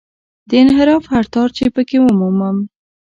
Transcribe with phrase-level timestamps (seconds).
[0.49, 2.57] د انحراف هر تار چې په کې ومومم.